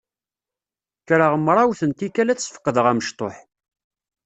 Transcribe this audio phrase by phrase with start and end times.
[1.01, 3.35] Kkreɣ mrawet n tikkal ad sfeqdeɣ amecṭuḥ.